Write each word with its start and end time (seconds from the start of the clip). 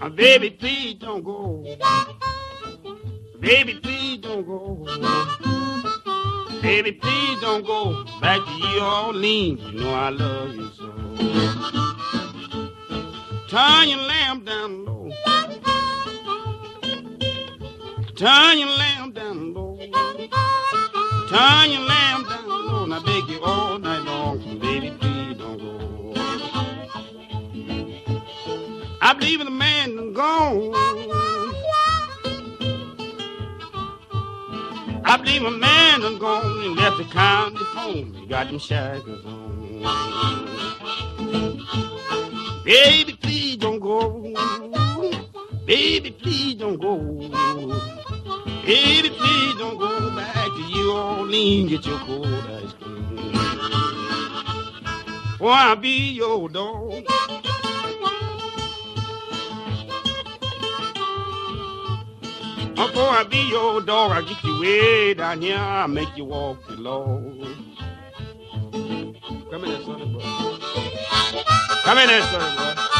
Ah, 0.00 0.08
baby, 0.08 0.50
please 0.50 0.94
don't 0.94 1.22
go. 1.24 1.64
Baby, 3.40 3.74
please 3.82 4.18
don't 4.18 4.46
go. 4.46 4.84
Baby, 6.62 6.92
please 6.92 7.40
don't 7.40 7.66
go 7.66 8.04
back 8.20 8.40
to 8.44 8.52
New 8.58 8.80
Orleans. 8.80 9.60
You 9.72 9.80
know 9.80 9.94
I 9.94 10.08
love 10.10 10.54
you 10.54 10.70
so. 10.78 10.88
Turn 13.48 13.88
your 13.88 13.98
lamp 13.98 14.44
down 14.46 14.84
low. 14.84 15.10
Turn 18.16 18.58
your 18.58 18.68
lamp 18.68 19.14
down 19.14 19.54
low. 19.54 19.76
Turn 21.28 21.70
your 21.70 21.82
lamp 21.82 22.07
beg 23.20 23.30
you 23.30 23.40
all 23.42 23.78
night 23.78 24.04
long, 24.04 24.38
baby, 24.60 24.90
please 25.00 25.36
don't 25.36 25.58
go. 25.58 26.14
I 29.00 29.14
believe 29.14 29.40
in 29.40 29.46
the 29.46 29.50
man 29.50 29.96
that's 29.96 30.16
gone. 30.16 30.74
I 35.04 35.16
believe 35.16 35.42
a 35.42 35.50
man 35.50 36.00
done 36.00 36.18
gone 36.18 36.64
and 36.64 36.76
left 36.76 36.98
the 36.98 37.04
county 37.04 37.64
phone. 37.74 38.12
He 38.14 38.26
got 38.26 38.48
them 38.48 38.58
shackles 38.58 39.24
on. 39.24 39.48
Baby, 42.64 43.18
please 43.22 43.56
don't 43.56 43.80
go. 43.80 44.20
Baby, 45.64 46.10
please 46.10 46.56
don't 46.56 46.80
go. 46.80 46.98
Baby, 48.66 49.10
please 49.10 49.54
don't 49.58 49.78
go 49.78 50.14
back 50.14 50.34
to 50.34 50.68
New 50.68 50.92
Orleans. 50.92 51.70
Get 51.70 51.86
your 51.86 51.98
cold 52.00 52.26
ice 52.26 52.72
cream. 52.74 52.87
Oh, 55.40 55.46
I'll 55.46 55.76
be 55.76 56.10
your 56.14 56.48
dog. 56.48 57.04
Oh, 62.76 62.86
Before 62.88 63.08
I 63.08 63.24
be 63.30 63.48
your 63.48 63.80
dog, 63.80 64.12
I'll 64.12 64.24
get 64.24 64.42
you 64.42 64.60
way 64.60 65.14
down 65.14 65.40
here. 65.40 65.56
I'll 65.56 65.86
make 65.86 66.16
you 66.16 66.24
walk 66.24 66.66
the 66.66 66.76
Lord. 66.76 67.56
Come 69.50 69.64
in 69.64 69.70
there, 69.70 69.82
sonny 69.82 70.06
boy. 70.12 70.20
Come 71.84 71.98
in 71.98 72.08
there, 72.08 72.22
sonny 72.22 72.56
boy. 72.56 72.97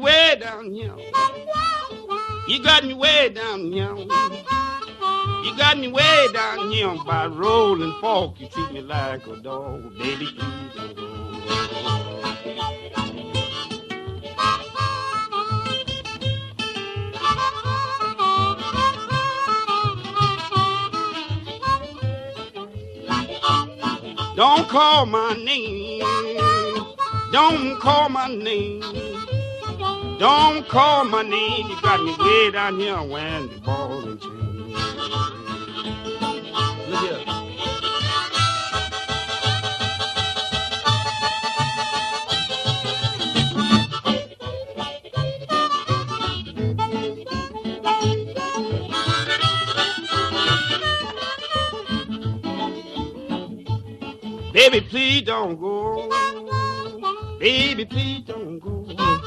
Way 0.00 0.36
down 0.40 0.72
here. 0.72 0.94
You 2.48 2.62
got 2.62 2.84
me 2.84 2.94
way 2.94 3.28
down 3.28 3.72
here. 3.72 3.94
You 3.94 5.56
got 5.56 5.78
me 5.78 5.88
way 5.88 6.28
down 6.32 6.70
here 6.70 6.96
by 7.06 7.26
rolling 7.26 7.94
fork. 8.00 8.40
You 8.40 8.48
treat 8.48 8.72
me 8.72 8.80
like 8.80 9.26
a 9.26 9.36
dog, 9.36 9.96
baby. 9.98 10.26
Please 10.26 10.74
don't. 10.74 10.90
Don't 24.36 24.68
call 24.68 25.06
my 25.06 25.34
name. 25.34 26.02
Don't 27.32 27.78
call 27.80 28.08
my 28.08 28.28
name. 28.28 29.09
Don't 30.20 30.68
call 30.68 31.06
my 31.06 31.22
name. 31.22 31.66
You 31.66 31.80
got 31.80 32.04
me 32.04 32.14
way 32.18 32.50
down 32.50 32.78
here 32.78 33.02
when 33.02 33.48
the 33.48 33.58
ball 33.60 34.06
and 34.06 34.20
chain. 34.20 34.74
Look 36.90 37.00
here. 37.00 37.24
Baby, 54.52 54.80
please 54.82 55.22
don't 55.22 55.58
go. 55.58 56.10
Baby, 57.38 57.86
please 57.86 58.24
don't 58.26 58.58
go. 58.58 59.19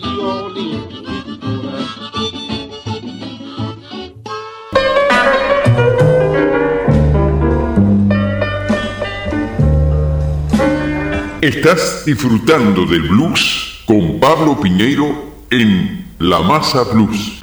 New 0.00 0.20
Orleans. 0.22 0.92
Estás 11.40 12.04
disfrutando 12.04 12.86
del 12.86 13.02
blues 13.02 13.82
con 13.86 14.18
Pablo 14.18 14.60
Piñeiro 14.60 15.46
en 15.50 16.06
La 16.18 16.40
Masa 16.40 16.82
Blues. 16.84 17.40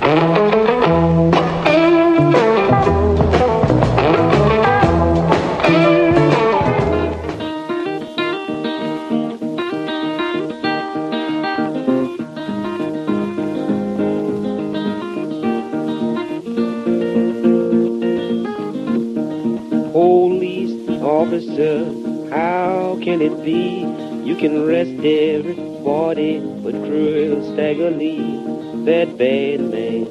Arrest 25.39 25.59
everybody 25.59 26.39
but 26.39 26.73
Cruel 26.73 27.53
Stagger 27.53 27.91
Lee, 27.91 28.43
that 28.85 29.17
bad 29.17 29.61
man. 29.61 30.07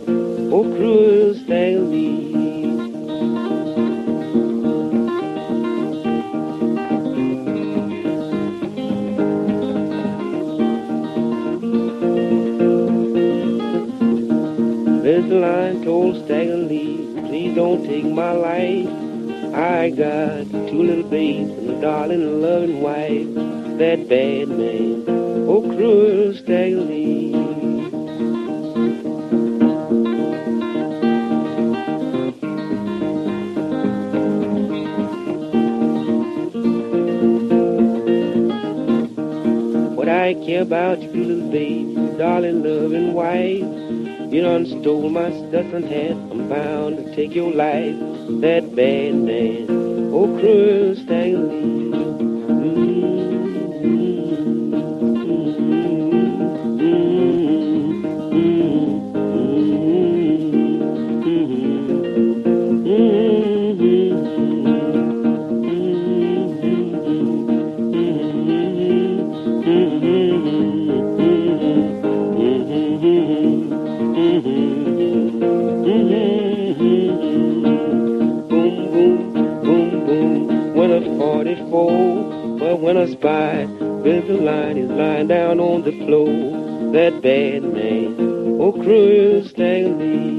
Oh, 0.53 0.62
Cruel 0.62 1.34
Stagger 1.34 1.81
Lee. 1.81 2.28
There's 15.03 15.31
a 15.31 15.34
line 15.34 15.84
told 15.84 16.25
Stagger 16.25 16.56
Lee, 16.56 16.97
please 17.28 17.55
don't 17.55 17.84
take 17.84 18.05
my 18.05 18.33
life. 18.33 18.89
I 19.55 19.91
got 19.91 20.50
two 20.69 20.83
little 20.83 21.09
babes 21.10 21.50
and 21.50 21.71
a 21.71 21.81
darling 21.81 22.43
loving 22.43 22.81
wife. 22.81 23.34
That 23.78 24.09
bad 24.09 24.49
man, 24.49 25.17
oh 25.48 25.62
cruel 25.62 26.34
Stagger 26.34 26.82
Lee. 26.82 27.32
What 39.97 40.09
I 40.10 40.34
care 40.44 40.62
about 40.62 41.00
you 41.00 41.25
little 41.25 41.50
babe, 41.50 42.19
darling 42.19 42.62
loving 42.62 43.15
wife. 43.15 43.65
You 44.30 44.42
done 44.42 44.66
stole 44.66 45.09
my 45.09 45.30
stuff 45.30 45.72
and 45.72 45.86
hat, 45.86 46.12
I'm 46.30 46.47
bound 46.50 46.98
to 46.98 47.16
take 47.16 47.34
your 47.34 47.50
life. 47.50 47.97
That 48.42 48.76
bad 48.76 49.15
man, 49.15 50.10
oh 50.12 50.27
cruel 50.39 50.95
Stagger 50.95 52.37
bowl. 81.70 82.59
But 82.59 82.80
when 82.80 82.97
I 82.97 83.06
a 84.28 84.34
line, 84.34 84.76
he's 84.76 84.88
lying 84.88 85.28
down 85.28 85.60
on 85.60 85.82
the 85.82 85.92
floor, 86.06 86.92
that 86.92 87.22
bad 87.22 87.62
man, 87.62 88.59
oh 88.60 88.72
cruel 88.72 89.44
Stanley. 89.44 90.38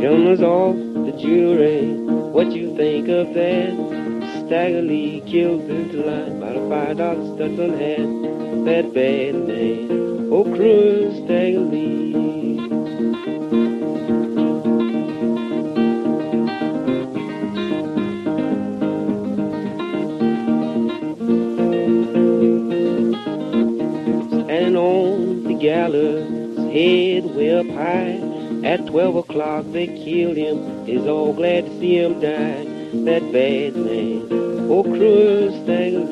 Jonas 0.00 0.40
off 0.40 0.76
the 0.76 1.12
jury, 1.20 1.94
what 2.32 2.52
you 2.52 2.76
think 2.76 3.08
of 3.08 3.34
that? 3.34 3.88
Stagger 4.46 4.82
Lee 4.82 5.22
killed 5.26 5.68
the 5.68 6.02
line 6.04 6.40
by 6.40 6.52
the 6.52 6.68
five 6.70 6.96
dollar 6.96 7.34
Stetson 7.34 7.78
hat. 7.78 8.27
That 8.68 8.92
bad 8.92 9.34
man, 9.48 10.28
oh 10.30 10.44
cruel 10.44 11.24
Stagger 11.24 11.60
Lee. 11.60 12.58
Standing 24.28 24.76
on 24.76 25.44
the 25.44 25.54
gallows, 25.54 26.58
head 26.70 27.24
way 27.34 27.58
up 27.58 27.66
high. 27.68 28.20
At 28.66 28.86
12 28.86 29.16
o'clock 29.16 29.64
they 29.72 29.86
killed 29.86 30.36
him, 30.36 30.86
is 30.86 31.06
all 31.06 31.32
glad 31.32 31.64
to 31.64 31.80
see 31.80 31.96
him 31.96 32.20
die. 32.20 32.64
That 33.06 33.32
bad 33.32 33.76
man, 33.76 34.28
oh 34.70 34.82
cruel 34.82 35.64
Stagger 35.64 36.04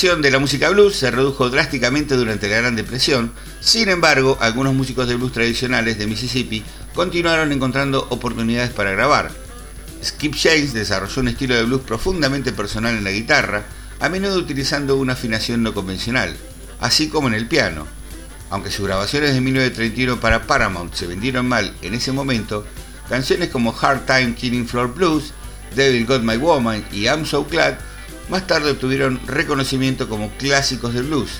De 0.00 0.30
la 0.30 0.38
música 0.38 0.70
blues 0.70 0.96
se 0.96 1.10
redujo 1.10 1.50
drásticamente 1.50 2.16
durante 2.16 2.48
la 2.48 2.56
Gran 2.56 2.74
Depresión, 2.74 3.32
sin 3.60 3.90
embargo, 3.90 4.38
algunos 4.40 4.72
músicos 4.72 5.06
de 5.06 5.14
blues 5.14 5.32
tradicionales 5.32 5.98
de 5.98 6.06
Mississippi 6.06 6.64
continuaron 6.94 7.52
encontrando 7.52 8.06
oportunidades 8.08 8.70
para 8.70 8.92
grabar. 8.92 9.30
Skip 10.02 10.34
James 10.34 10.72
desarrolló 10.72 11.20
un 11.20 11.28
estilo 11.28 11.54
de 11.54 11.64
blues 11.64 11.82
profundamente 11.82 12.50
personal 12.50 12.96
en 12.96 13.04
la 13.04 13.10
guitarra, 13.10 13.64
a 14.00 14.08
menudo 14.08 14.38
utilizando 14.38 14.96
una 14.96 15.12
afinación 15.12 15.62
no 15.62 15.74
convencional, 15.74 16.34
así 16.80 17.10
como 17.10 17.28
en 17.28 17.34
el 17.34 17.46
piano. 17.46 17.86
Aunque 18.48 18.70
sus 18.70 18.86
grabaciones 18.86 19.34
de 19.34 19.42
1931 19.42 20.18
para 20.18 20.46
Paramount 20.46 20.94
se 20.94 21.08
vendieron 21.08 21.46
mal 21.46 21.74
en 21.82 21.92
ese 21.92 22.10
momento, 22.10 22.64
canciones 23.10 23.50
como 23.50 23.76
Hard 23.78 24.06
Time 24.06 24.34
Killing 24.34 24.66
Floor 24.66 24.94
Blues, 24.94 25.34
Devil 25.76 26.06
Got 26.06 26.22
My 26.22 26.38
Woman 26.38 26.86
y 26.90 27.02
I'm 27.02 27.26
So 27.26 27.44
Glad 27.44 27.89
más 28.30 28.46
tarde 28.46 28.70
obtuvieron 28.70 29.20
reconocimiento 29.26 30.08
como 30.08 30.30
clásicos 30.38 30.94
del 30.94 31.04
blues. 31.04 31.30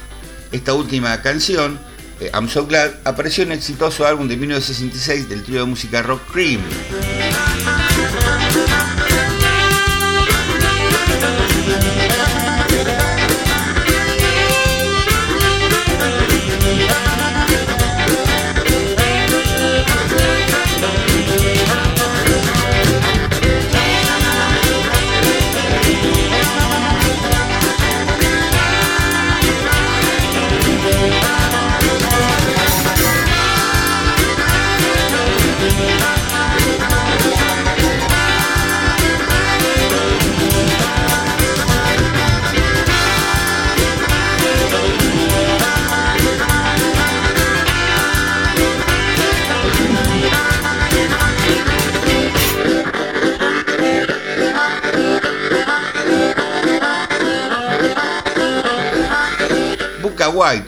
Esta 0.52 0.75
última 0.75 1.22
canción, 1.22 1.78
eh, 2.20 2.31
I'm 2.34 2.48
So 2.48 2.66
Glad, 2.66 2.90
apareció 3.04 3.44
en 3.44 3.52
el 3.52 3.58
exitoso 3.58 4.06
álbum 4.06 4.28
de 4.28 4.37
1966 4.37 5.28
del 5.28 5.44
trío 5.44 5.60
de 5.60 5.66
música 5.66 6.02
rock 6.02 6.22
Cream. 6.32 6.60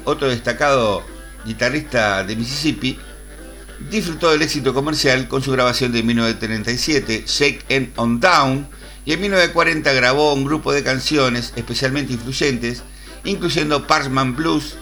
Otro 0.04 0.28
destacado 0.28 1.04
guitarrista 1.44 2.22
de 2.24 2.36
Mississippi, 2.36 2.98
disfrutó 3.90 4.30
del 4.30 4.42
éxito 4.42 4.72
comercial 4.72 5.26
con 5.28 5.42
su 5.42 5.50
grabación 5.52 5.92
de 5.92 6.02
1937, 6.02 7.24
Shake 7.26 7.64
and 7.72 7.88
On 7.96 8.20
Down, 8.20 8.68
y 9.04 9.12
en 9.12 9.20
1940 9.20 9.92
grabó 9.92 10.34
un 10.34 10.44
grupo 10.44 10.72
de 10.72 10.84
canciones 10.84 11.52
especialmente 11.56 12.12
influyentes, 12.12 12.82
incluyendo 13.24 13.86
Parsman 13.86 14.36
Blues 14.36 14.76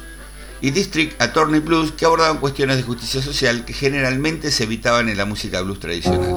y 0.61 0.71
District 0.71 1.21
Attorney 1.21 1.61
Blues, 1.61 1.93
que 1.93 2.05
abordaban 2.05 2.37
cuestiones 2.39 2.77
de 2.77 2.83
justicia 2.83 3.23
social 3.23 3.65
que 3.65 3.73
generalmente 3.73 4.51
se 4.51 4.65
evitaban 4.65 5.09
en 5.09 5.17
la 5.17 5.25
música 5.25 5.63
blues 5.63 5.81
tradicional. 5.81 6.35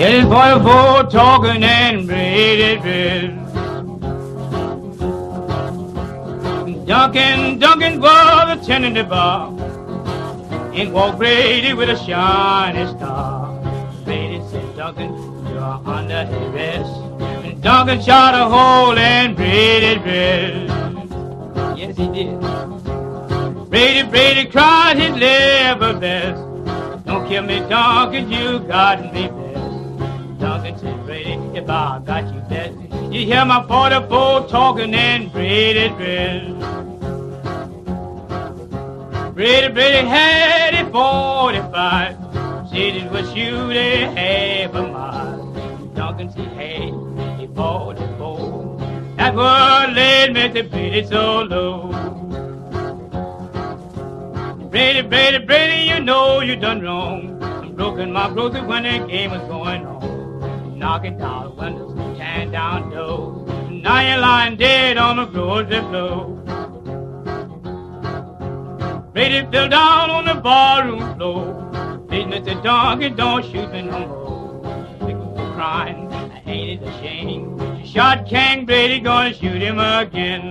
Of 0.00 0.22
for 0.22 0.58
the 0.58 0.60
boat, 0.64 1.10
talking 1.10 1.62
and 1.62 2.06
braided 2.06 2.80
bread. 2.80 3.38
Duncan, 6.86 7.58
Duncan 7.58 8.00
was 8.00 8.66
the 8.66 9.04
bar. 9.04 9.48
In 10.72 10.92
walked 10.92 11.18
Brady 11.18 11.74
with 11.74 11.90
a 11.90 11.96
shiny 11.96 12.86
star. 12.96 13.54
Brady 14.04 14.42
said, 14.50 14.76
Duncan, 14.76 15.12
you're 15.46 15.62
under 15.62 16.26
arrest. 16.32 16.90
And 17.44 17.62
Duncan 17.62 18.00
shot 18.00 18.34
a 18.34 18.48
hole 18.48 18.96
in 18.96 19.34
Brady 19.34 20.00
bread. 20.00 20.68
Yes, 21.78 21.96
he 21.96 22.06
did. 22.08 22.40
Brady, 23.70 24.08
Brady 24.08 24.50
cried 24.50 24.96
his 24.96 25.16
level 25.16 26.00
best. 26.00 26.40
Don't 27.04 27.28
kill 27.28 27.42
me, 27.42 27.60
Duncan, 27.68 28.30
you 28.30 28.58
got 28.60 29.12
me 29.12 29.41
Duncan 30.42 30.76
said, 30.76 31.06
Brady, 31.06 31.34
if 31.56 31.70
I 31.70 32.00
got 32.04 32.34
you 32.34 32.40
best, 32.50 32.76
you 33.12 33.24
hear 33.24 33.44
my 33.44 33.64
44 33.68 34.48
talking 34.48 34.92
and 34.92 35.30
Brady 35.30 35.88
dress. 35.90 36.42
Brady, 39.34 39.72
Brady 39.72 40.04
had 40.04 40.74
a 40.74 40.90
45. 40.90 42.16
Said 42.70 42.74
it 42.74 43.08
was 43.12 43.32
shooting 43.32 44.16
half 44.16 44.74
a 44.74 44.82
mile. 44.82 45.46
Duncan 45.94 46.32
said, 46.32 46.48
hey, 46.58 46.86
he 47.38 47.46
44. 47.54 49.14
That's 49.16 49.36
what 49.36 49.92
led 49.92 50.32
me 50.32 50.48
to 50.54 50.68
Brady 50.68 51.06
so 51.06 51.42
low. 51.42 51.92
Brady, 54.72 55.02
Brady, 55.02 55.38
Brady, 55.38 55.88
you 55.88 56.00
know 56.00 56.40
you 56.40 56.56
done 56.56 56.82
wrong. 56.82 57.40
I'm 57.44 57.76
broken 57.76 58.12
my 58.12 58.28
brother 58.28 58.66
when 58.66 58.82
the 58.82 59.06
game 59.06 59.30
was 59.30 59.40
going 59.42 59.86
on. 59.86 59.91
Knocking 60.82 61.16
down 61.16 61.54
windows, 61.56 62.18
tearing 62.18 62.50
down 62.50 62.90
doors. 62.90 63.48
Now 63.70 64.00
you're 64.00 64.18
lying 64.18 64.56
dead 64.56 64.96
on 64.98 65.16
the 65.16 65.26
grocery 65.26 65.78
floor. 65.78 66.24
Brady 69.12 69.48
fell 69.52 69.68
down 69.68 70.10
on 70.10 70.24
the 70.24 70.34
barroom 70.34 71.14
floor. 71.14 71.98
Business 72.10 72.48
a 72.48 72.60
dog 72.64 73.00
and 73.00 73.16
don't 73.16 73.44
shoot 73.44 73.70
me 73.70 73.82
no 73.82 74.08
more. 74.08 75.06
People 75.06 75.32
were 75.36 75.54
crying, 75.54 76.12
I 76.12 76.42
ain't 76.46 76.82
it 76.82 76.88
a 76.88 76.92
shame. 76.98 77.84
Shot 77.86 78.26
King 78.26 78.66
Brady, 78.66 78.98
gonna 78.98 79.32
shoot 79.32 79.62
him 79.62 79.78
again. 79.78 80.50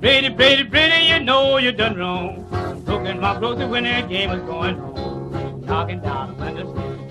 Brady, 0.00 0.30
Brady, 0.30 0.62
Brady, 0.62 1.08
you 1.08 1.20
know 1.20 1.58
you 1.58 1.72
done 1.72 1.98
wrong. 1.98 2.42
Broken 2.86 3.20
my 3.20 3.38
brother 3.38 3.68
when 3.68 3.84
that 3.84 4.08
game 4.08 4.30
was 4.30 4.40
going 4.40 4.80
on. 4.80 5.60
Knocking 5.66 6.00
down 6.00 6.38
windows, 6.38 6.74
tearing 6.74 7.05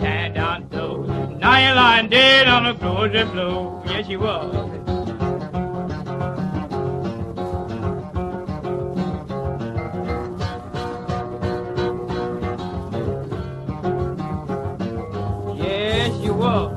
you're 1.59 1.75
lying 1.75 2.09
dead 2.09 2.47
on 2.47 2.63
the 2.65 2.73
grocery 2.73 3.23
floor. 3.25 3.83
Yes, 3.85 4.07
you 4.07 4.19
was. 4.19 4.53
Yes, 15.57 16.11
you 16.23 16.33
was. 16.33 16.71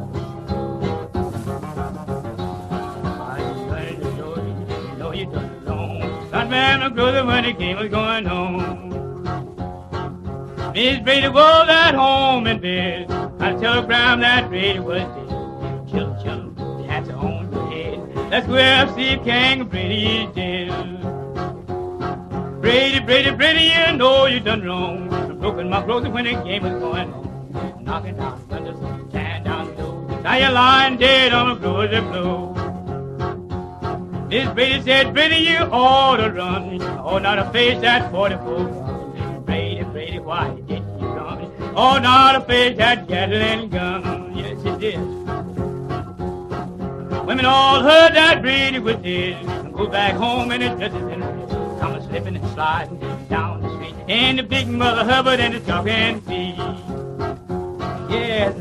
That 6.30 6.50
man 6.50 6.82
of 6.82 6.94
brother 6.94 7.24
when 7.24 7.44
the 7.44 7.52
game 7.52 7.78
was 7.78 7.88
going 7.88 8.26
on. 8.26 8.88
Miss 10.74 11.00
Brady 11.00 11.28
was 11.28 11.68
at 11.68 11.94
home 11.94 12.46
in 12.46 12.60
bed. 12.60 13.17
I 13.48 13.54
telegram 13.54 14.20
that 14.20 14.50
Brady 14.50 14.78
was 14.78 15.00
dead. 15.00 15.88
Chill, 15.88 16.14
chill, 16.22 16.84
hats 16.84 17.08
on 17.08 17.50
your 17.50 17.70
head. 17.70 17.98
Up 18.30 18.94
see 18.94 19.08
if 19.08 19.24
King 19.24 19.64
Brady 19.64 20.28
dead. 20.34 20.68
Brady, 22.60 23.00
Brady, 23.00 23.30
Brady, 23.30 23.72
you 23.74 23.96
know 23.96 24.26
you 24.26 24.40
done 24.40 24.60
wrong. 24.60 25.10
I 25.14 25.32
broken 25.32 25.70
my 25.70 25.80
clothes 25.82 26.08
when 26.08 26.26
the 26.26 26.32
game 26.32 26.62
was 26.62 26.78
going 26.78 27.10
on. 27.10 27.82
Knocking 27.82 28.16
down 28.16 28.46
windows, 28.48 28.78
tearing 29.10 29.44
down 29.44 29.74
doors. 29.76 30.22
Now 30.22 30.36
you're 30.36 30.52
lying 30.52 30.98
dead 30.98 31.32
on 31.32 31.48
the 31.48 31.54
grocery 31.54 32.00
floor. 32.00 32.54
Miss 34.28 34.52
Brady 34.52 34.82
said, 34.82 35.14
Brady, 35.14 35.36
you 35.36 35.56
ought 35.72 36.18
to 36.18 36.30
run. 36.32 36.82
Oh, 36.82 37.16
not 37.16 37.36
to 37.36 37.50
face 37.50 37.80
that 37.80 38.10
44 38.10 39.42
Brady, 39.46 39.84
Brady, 39.84 40.18
why? 40.18 40.54
Oh, 41.80 41.96
not 41.96 42.34
a 42.34 42.40
face 42.40 42.76
that 42.78 43.06
Gatling 43.06 43.70
gun. 43.70 44.36
Yes, 44.36 44.58
you 44.64 44.76
did. 44.78 44.98
Women 47.24 47.44
all 47.44 47.82
heard 47.82 48.16
that 48.16 48.42
Brady 48.42 48.80
was 48.80 48.96
dead. 48.96 49.46
Go 49.72 49.86
back 49.86 50.16
home 50.16 50.50
and 50.50 50.60
it 50.60 50.76
dresses 50.76 50.96
in 50.96 51.20
red. 51.20 51.48
Come 51.78 52.02
slipping 52.02 52.34
and 52.34 52.48
sliding 52.48 52.98
down 53.28 53.62
the 53.62 53.72
street. 53.76 53.94
And 54.08 54.40
the 54.40 54.42
big 54.42 54.66
mother 54.66 55.04
Hubbard 55.04 55.38
and 55.38 55.54
the 55.54 55.60
talking 55.60 56.20
feet. 56.22 56.56
Yes, 58.10 58.56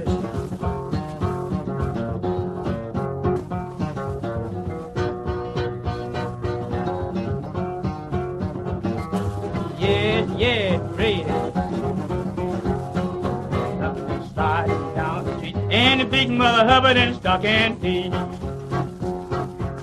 And 16.07 16.11
big 16.13 16.29
mother 16.29 16.65
Hubbard 16.65 16.95
and 16.95 17.15
stocking 17.17 17.75
feet. 17.81 18.11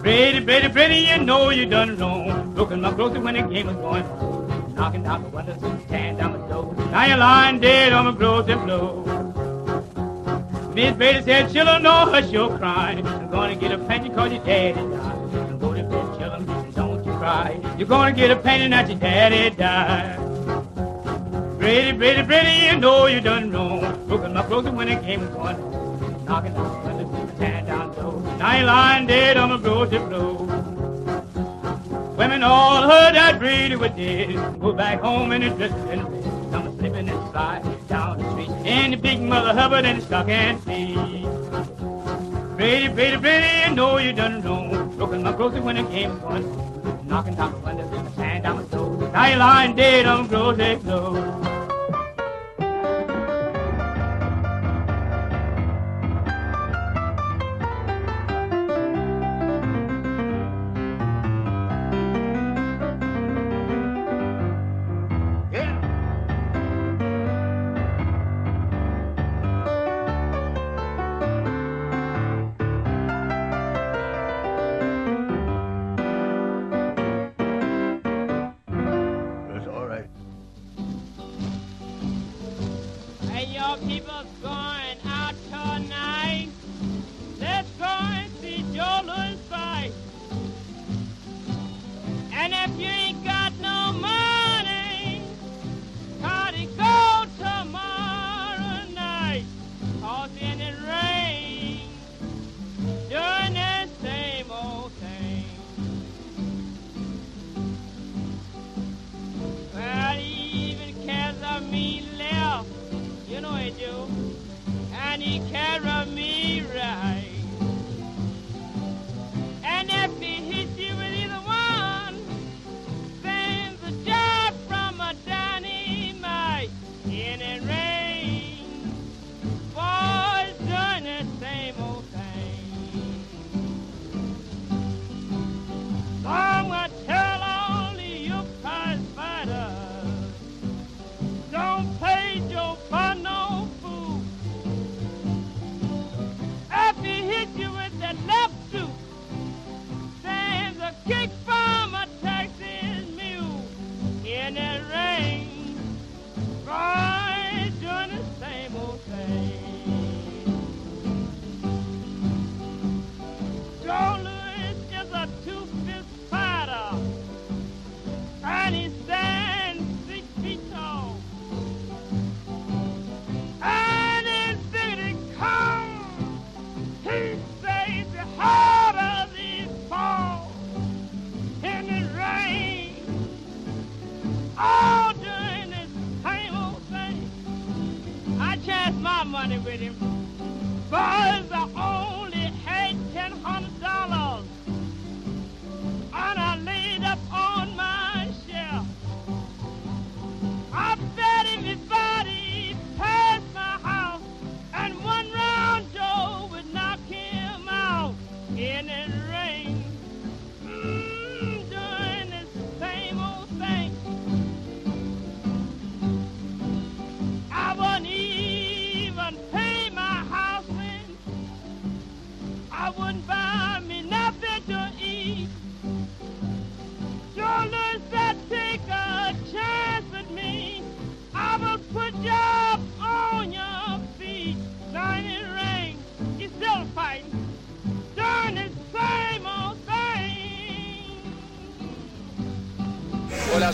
Brady, 0.01 0.41
Brady, 0.41 0.69
Brady, 0.69 1.07
you 1.11 1.19
know 1.23 1.51
you 1.51 1.67
done 1.67 1.99
wrong. 1.99 2.55
Broken 2.55 2.81
my 2.81 2.91
clothes 2.95 3.19
when 3.19 3.35
the 3.35 3.43
game 3.43 3.67
was 3.67 3.77
going. 3.77 4.75
Knocking 4.75 5.03
down 5.03 5.23
the 5.23 5.29
windows 5.29 5.63
and 5.63 5.89
tearing 5.89 6.17
down 6.17 6.33
the 6.33 6.39
door. 6.49 6.75
Now 6.91 7.05
you're 7.05 7.19
lying 7.19 7.61
dead 7.61 7.93
on 7.93 8.07
the 8.07 8.13
grocery 8.13 8.55
floor. 8.55 9.05
Miss 10.75 10.97
Brady 10.97 11.23
said, 11.25 11.53
children, 11.53 11.83
no 11.83 11.91
hush 11.91 12.31
your 12.31 12.57
crying. 12.57 13.07
I'm 13.07 13.31
gonna 13.31 13.55
get 13.55 13.73
a 13.73 13.79
pension 13.79 14.15
cause 14.15 14.33
your 14.33 14.43
daddy 14.47 14.81
died. 14.81 15.61
Go 15.61 15.75
to 15.75 15.83
bed, 15.83 16.19
children, 16.19 16.73
don't 16.73 17.05
you 17.05 17.13
cry. 17.13 17.61
You're 17.77 17.87
gonna 17.87 18.15
get 18.15 18.31
a 18.31 18.37
pension 18.37 18.71
that 18.71 18.89
your 18.89 18.99
daddy 18.99 19.55
died. 19.55 20.17
Brady, 21.59 21.93
Brady, 21.93 22.23
Brady, 22.23 22.67
you 22.67 22.81
know 22.81 23.09
you 23.09 23.21
done 23.21 23.51
wrong. 23.51 24.07
Broken 24.07 24.33
my 24.33 24.43
clothes 24.43 24.71
when 24.71 24.89
the 24.89 24.95
game 24.95 25.21
was 25.21 25.37
on. 25.37 25.74
Knocking 26.25 26.55
down 26.55 26.83
the 26.83 26.89
windows 26.89 27.15
and 27.21 27.39
tearing 27.39 27.67
down 27.67 27.95
door. 27.95 28.21
Now 28.39 28.57
you're 28.57 28.67
lying 28.67 29.07
dead 29.07 29.37
on 29.37 29.51
the 29.51 29.59
grocery 29.59 29.99
floor. 29.99 30.37
Women 32.17 32.43
all 32.43 32.83
heard 32.83 33.15
that 33.15 33.39
Brady 33.39 33.77
was 33.77 33.91
dead. 33.91 34.35
Go 34.59 34.73
back 34.73 35.01
home 35.01 35.33
and 35.33 35.45
it's 35.45 35.59
just 35.59 35.75
in 35.91 36.03
red. 36.03 36.25
Come 36.51 36.79
slipping 36.79 37.09
and 37.11 37.31
sliding 37.31 37.87
down 37.89 38.19
the 38.19 38.31
street. 38.31 38.49
And 38.65 38.95
the 38.95 38.97
big 38.97 39.21
mother 39.21 39.53
Hubbard 39.53 39.85
and 39.85 40.01
the 40.01 40.07
stocking 40.07 40.59
feet. 40.61 41.27
Brady, 42.57 42.89
Brady, 42.89 43.17
Brady, 43.19 43.69
you 43.69 43.75
know 43.75 43.99
you 43.99 44.13
done 44.15 44.41
wrong. 44.43 44.97
Broken 44.97 45.23
my 45.23 45.33
grocery 45.33 45.61
when 45.61 45.77
the 45.77 45.83
game 45.83 46.11
was 46.11 46.21
going 46.21 46.45
on. 46.45 47.07
Knocking 47.07 47.35
down 47.35 47.53
the 47.53 47.59
windows 47.59 47.93
and 47.93 48.15
tearing 48.15 48.43
down 48.43 48.57
the 48.57 48.77
door. 48.77 49.11
Now 49.13 49.27
you're 49.27 49.39
lying 49.39 49.77
dead 49.77 50.07
on 50.07 50.23
the 50.23 50.29
grocery 50.29 50.77
floor. 50.77 51.54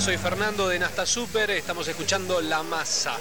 Soy 0.00 0.16
Fernando 0.16 0.66
de 0.66 0.78
Nasta 0.78 1.04
Super, 1.04 1.50
estamos 1.50 1.87
escuchando 1.87 2.40
La 2.40 2.62
Masa. 2.62 3.19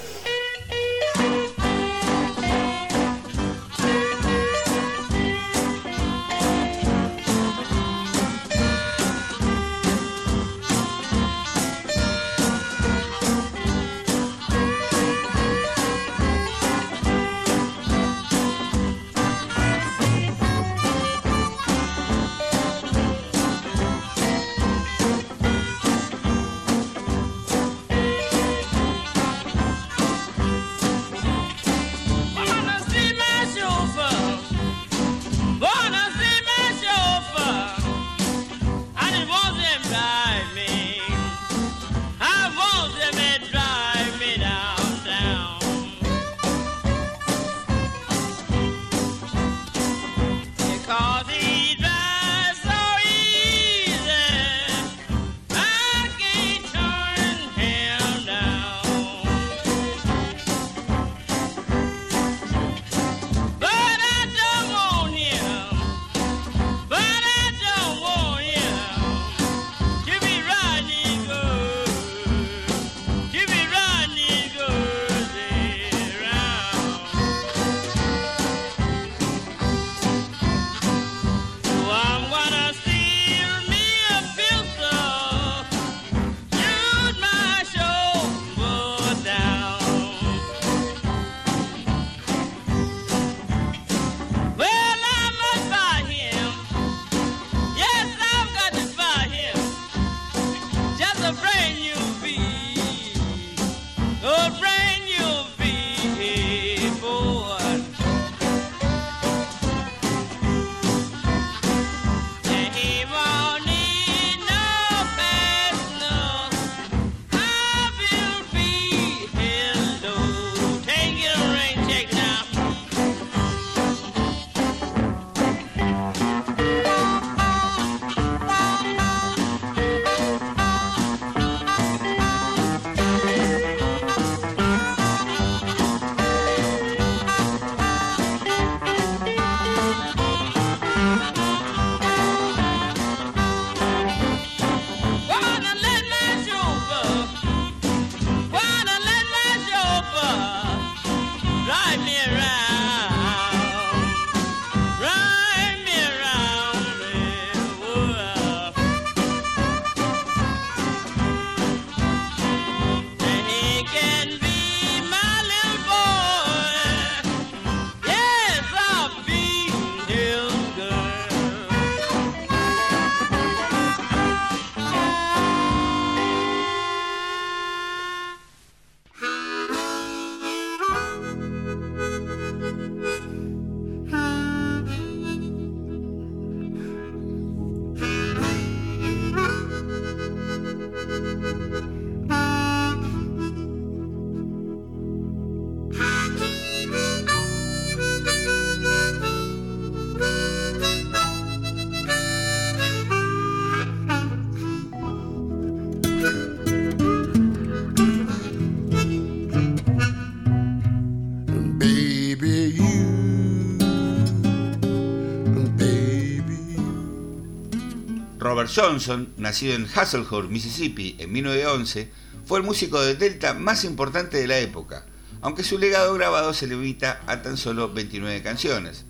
Johnson, 218.50 219.34
nacido 219.38 219.76
en 219.76 219.88
Hasselhurst, 219.94 220.50
Mississippi, 220.50 221.16
en 221.20 221.32
1911, 221.32 222.12
fue 222.46 222.60
el 222.60 222.66
músico 222.66 223.00
de 223.00 223.16
Delta 223.16 223.54
más 223.54 223.84
importante 223.84 224.38
de 224.38 224.48
la 224.48 224.58
época, 224.58 225.06
aunque 225.42 225.64
su 225.64 225.78
legado 225.78 226.14
grabado 226.16 226.54
se 226.54 226.66
limita 226.66 227.22
a 227.28 227.42
tan 227.44 227.58
solo 227.58 227.94
29 227.94 228.42
canciones. 228.42 229.06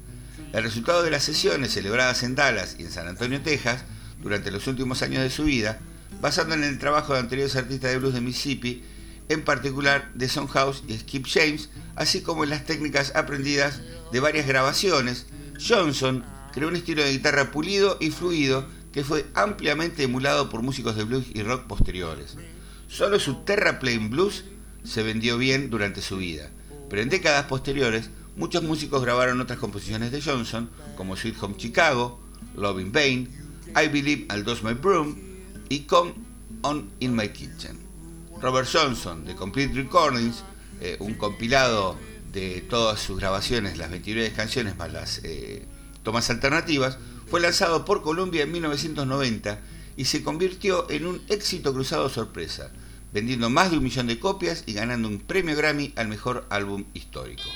El 0.52 0.64
resultado 0.64 1.04
de 1.04 1.12
las 1.12 1.24
sesiones 1.24 1.72
celebradas 1.72 2.24
en 2.24 2.36
Dallas 2.36 2.76
y 2.80 2.84
en 2.84 2.92
San 2.92 3.08
Antonio, 3.08 3.42
Texas, 3.42 3.86
durante 4.22 4.52
los 4.52 4.68
últimos 4.68 5.02
años 5.04 5.24
de 5.24 5.30
su 5.30 5.46
vida, 5.46 5.80
basando 6.20 6.56
en 6.56 6.66
el 6.66 6.78
trabajo 6.78 7.14
de 7.14 7.20
anteriores 7.20 7.56
artistas 7.56 7.92
de 7.92 7.98
blues 7.98 8.14
de 8.14 8.22
Mississippi, 8.22 8.84
en 9.30 9.44
particular 9.44 10.12
de 10.16 10.28
Son 10.28 10.48
House 10.48 10.84
y 10.88 10.98
Skip 10.98 11.26
James, 11.28 11.70
así 11.96 12.22
como 12.22 12.44
en 12.44 12.50
las 12.50 12.66
técnicas 12.66 13.16
aprendidas 13.16 13.82
de 14.12 14.20
varias 14.20 14.48
grabaciones, 14.48 15.28
Johnson 15.66 16.26
creó 16.52 16.68
un 16.68 16.76
estilo 16.76 17.04
de 17.04 17.12
guitarra 17.12 17.52
pulido 17.52 17.98
y 18.02 18.12
fluido 18.12 18.68
que 18.92 19.04
fue 19.04 19.26
ampliamente 19.34 20.04
emulado 20.04 20.50
por 20.50 20.62
músicos 20.62 20.96
de 20.96 21.04
blues 21.04 21.26
y 21.34 21.44
rock 21.44 21.68
posteriores. 21.68 22.38
Solo 22.88 23.20
su 23.20 23.36
Terraplane 23.44 24.10
Blues 24.10 24.46
se 24.84 25.04
vendió 25.04 25.38
bien 25.38 25.70
durante 25.70 26.02
su 26.02 26.18
vida, 26.18 26.50
pero 26.90 27.02
en 27.02 27.10
décadas 27.10 27.46
posteriores 27.46 28.10
muchos 28.36 28.64
músicos 28.64 29.04
grabaron 29.04 29.42
otras 29.42 29.60
composiciones 29.60 30.12
de 30.12 30.22
Johnson, 30.22 30.70
como 30.96 31.16
Sweet 31.16 31.42
Home 31.42 31.58
Chicago, 31.58 32.20
Love 32.56 32.80
in 32.80 32.92
Vain, 32.92 33.30
I 33.76 33.88
Believe 33.88 34.28
I'll 34.34 34.44
Dose 34.44 34.64
My 34.64 34.74
Broom 34.74 35.16
y 35.70 35.82
Come 35.82 36.14
On 36.62 36.90
In 37.00 37.16
My 37.16 37.30
Kitchen. 37.30 37.78
Robert 38.42 38.68
Johnson, 38.72 39.26
de 39.26 39.36
Complete 39.36 39.74
Recordings, 39.74 40.44
eh, 40.82 40.96
un 41.00 41.16
compilado 41.16 41.98
de 42.32 42.62
todas 42.62 43.00
sus 43.02 43.20
grabaciones, 43.20 43.78
las 43.78 43.90
29 43.90 44.32
canciones 44.32 44.78
más 44.78 44.94
las 44.94 45.22
eh, 45.24 45.66
tomas 46.04 46.30
alternativas, 46.30 46.98
fue 47.30 47.40
lanzado 47.40 47.86
por 47.86 48.02
Columbia 48.02 48.44
en 48.44 48.52
1990 48.52 49.60
y 49.96 50.06
se 50.06 50.24
convirtió 50.24 50.90
en 50.90 51.06
un 51.06 51.22
éxito 51.30 51.74
cruzado 51.74 52.10
sorpresa, 52.10 52.72
vendiendo 53.14 53.50
más 53.50 53.70
de 53.70 53.78
un 53.78 53.84
millón 53.84 54.08
de 54.08 54.20
copias 54.20 54.64
y 54.66 54.74
ganando 54.74 55.08
un 55.08 55.20
premio 55.20 55.56
Grammy 55.56 55.94
al 55.96 56.08
mejor 56.08 56.48
álbum 56.50 56.86
histórico. 56.94 57.50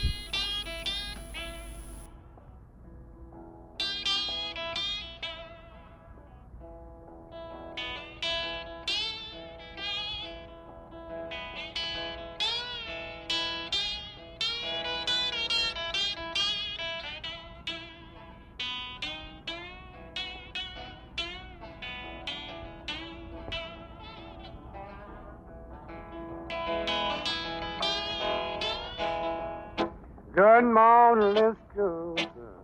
Good 30.36 30.64
morning, 30.64 31.34
Miss 31.36 31.56
Cooper. 31.76 32.56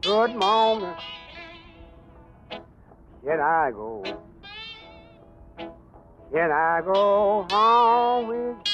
Good 0.00 0.34
morning. 0.34 0.94
Can 3.22 3.38
I 3.38 3.70
go? 3.70 4.02
Can 6.32 6.50
I 6.50 6.80
go 6.82 7.46
home 7.50 8.28
with 8.28 8.56
you? 8.56 8.72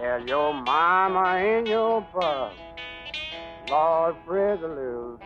Tell 0.00 0.28
your 0.28 0.54
mama 0.54 1.38
and 1.38 1.66
your 1.66 2.02
papa, 2.12 2.52
Lord, 3.68 4.14
pray 4.24 4.56
the 4.58 4.68
little 4.68 5.18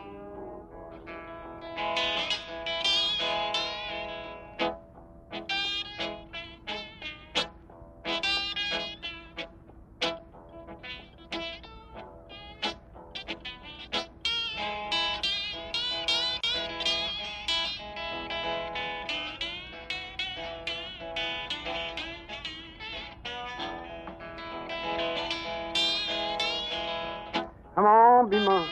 on, 28.16 28.30
be 28.30 28.38
mine. 28.38 28.68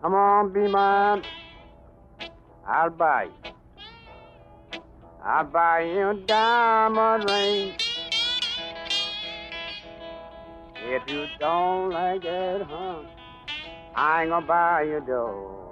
Come 0.00 0.14
on, 0.14 0.52
be 0.52 0.68
mine. 0.68 1.22
I'll 2.66 2.90
buy 2.90 3.24
you. 3.24 3.52
I'll 5.22 5.44
buy 5.44 5.80
you 5.82 6.10
a 6.10 6.14
diamond 6.14 7.30
ring. 7.30 7.74
If 10.76 11.10
you 11.10 11.26
don't 11.38 11.90
like 11.90 12.24
it, 12.24 12.62
huh? 12.62 13.02
I 13.94 14.22
ain't 14.22 14.30
gonna 14.30 14.46
buy 14.46 14.82
you 14.82 15.00
dough. 15.06 15.63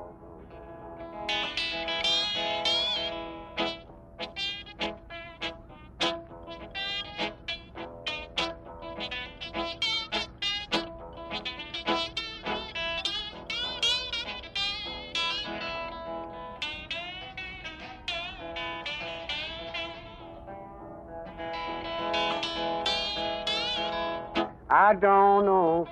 I 24.92 24.94
don't 24.94 25.46
know. 25.46 25.88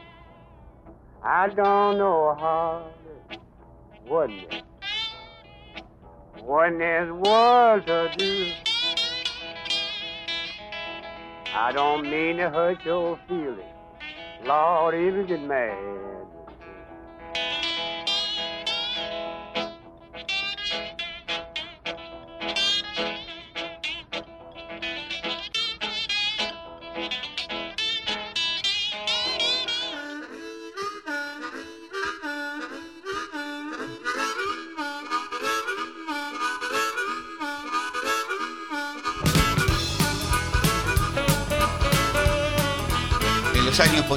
I 1.24 1.48
don't 1.48 1.96
know 1.96 2.36
how. 2.38 2.90
What 4.06 4.28
it? 4.28 4.62
What 6.44 6.78
this 6.78 7.08
was 7.10 7.82
to 7.86 8.12
do. 8.18 8.52
I 11.54 11.72
don't 11.72 12.10
mean 12.10 12.36
to 12.36 12.50
hurt 12.50 12.84
your 12.84 13.18
feelings. 13.26 13.62
Lord, 14.44 14.94
you 14.94 15.24
get 15.26 15.40
mad. 15.44 16.19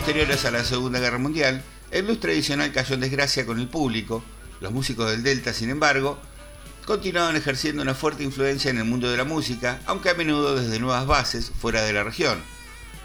Posteriores 0.03 0.43
a 0.43 0.51
la 0.51 0.65
Segunda 0.65 0.99
Guerra 0.99 1.17
Mundial, 1.17 1.63
el 1.89 2.03
blues 2.03 2.19
tradicional 2.19 2.73
cayó 2.73 2.95
en 2.95 2.99
desgracia 2.99 3.45
con 3.45 3.57
el 3.57 3.69
público. 3.69 4.21
Los 4.59 4.73
músicos 4.73 5.09
del 5.09 5.23
Delta, 5.23 5.53
sin 5.53 5.69
embargo, 5.69 6.19
continuaban 6.85 7.37
ejerciendo 7.37 7.81
una 7.81 7.93
fuerte 7.93 8.21
influencia 8.21 8.69
en 8.69 8.79
el 8.79 8.83
mundo 8.83 9.09
de 9.09 9.15
la 9.15 9.23
música, 9.23 9.79
aunque 9.85 10.09
a 10.09 10.13
menudo 10.13 10.57
desde 10.57 10.81
nuevas 10.81 11.07
bases 11.07 11.53
fuera 11.57 11.83
de 11.83 11.93
la 11.93 12.03
región. 12.03 12.37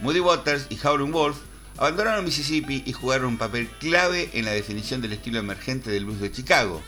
Moody 0.01 0.19
Waters 0.19 0.67
y 0.71 0.79
Howlin' 0.85 1.13
Wolf 1.13 1.37
abandonaron 1.77 2.25
Mississippi 2.25 2.83
y 2.85 2.93
jugaron 2.93 3.29
un 3.29 3.39
papel 3.39 3.69
clave 3.79 4.31
en 4.33 4.45
la 4.45 4.51
definición 4.51 5.01
del 5.01 5.13
estilo 5.13 5.39
emergente 5.39 5.93
del 5.93 6.05
blues 6.05 6.19
de 6.19 6.33
Chicago. 6.33 6.83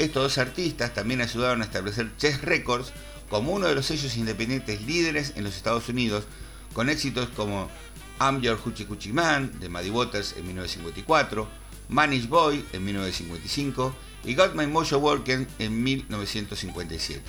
Estos 0.00 0.24
dos 0.24 0.38
artistas 0.38 0.92
también 0.92 1.20
ayudaron 1.20 1.62
a 1.62 1.66
establecer 1.66 2.10
Chess 2.16 2.42
Records 2.42 2.92
como 3.30 3.52
uno 3.52 3.68
de 3.68 3.76
los 3.76 3.86
sellos 3.86 4.16
independientes 4.16 4.82
líderes 4.82 5.34
en 5.36 5.44
los 5.44 5.54
Estados 5.54 5.88
Unidos, 5.88 6.24
con 6.72 6.90
éxitos 6.90 7.28
como 7.28 7.70
I'm 8.20 8.40
Your 8.40 8.56
Hoochie 8.56 8.86
Coochie 8.86 9.12
Man 9.12 9.50
de 9.60 9.68
Muddy 9.68 9.90
Waters 9.90 10.34
en 10.36 10.46
1954, 10.46 11.48
Manish 11.88 12.28
Boy 12.28 12.64
en 12.72 12.84
1955 12.84 13.94
y 14.24 14.34
Got 14.34 14.54
My 14.54 14.66
Mojo 14.66 14.98
Working 14.98 15.46
en 15.58 15.82
1957. 15.82 17.22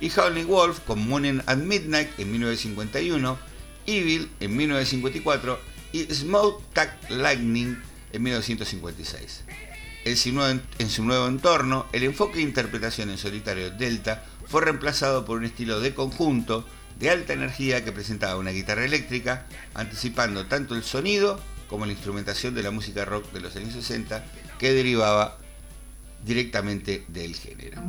Y 0.00 0.10
Howlin' 0.10 0.46
Wolf 0.46 0.80
con 0.86 1.06
Morning 1.06 1.40
at 1.46 1.56
Midnight 1.56 2.08
en 2.18 2.30
1951, 2.32 3.38
Evil 3.86 4.30
en 4.40 4.56
1954 4.56 5.58
y 5.92 6.04
Smoke 6.04 6.62
Tag 6.72 6.98
Lightning 7.10 7.76
en 8.12 8.22
1956. 8.22 9.44
En 10.04 10.16
su, 10.16 10.32
nuevo, 10.32 10.60
en 10.78 10.88
su 10.88 11.04
nuevo 11.04 11.26
entorno, 11.26 11.86
el 11.92 12.04
enfoque 12.04 12.36
de 12.36 12.42
interpretación 12.42 13.10
en 13.10 13.18
solitario 13.18 13.70
Delta 13.70 14.24
fue 14.46 14.62
reemplazado 14.62 15.26
por 15.26 15.38
un 15.38 15.44
estilo 15.44 15.80
de 15.80 15.94
conjunto 15.94 16.64
de 17.00 17.10
alta 17.10 17.32
energía 17.32 17.82
que 17.82 17.92
presentaba 17.92 18.36
una 18.36 18.50
guitarra 18.50 18.84
eléctrica, 18.84 19.46
anticipando 19.74 20.46
tanto 20.46 20.74
el 20.74 20.84
sonido 20.84 21.40
como 21.66 21.86
la 21.86 21.92
instrumentación 21.92 22.54
de 22.54 22.62
la 22.62 22.70
música 22.70 23.06
rock 23.06 23.32
de 23.32 23.40
los 23.40 23.56
años 23.56 23.72
60 23.72 24.22
que 24.58 24.72
derivaba 24.72 25.38
directamente 26.22 27.04
del 27.08 27.34
género. 27.34 27.80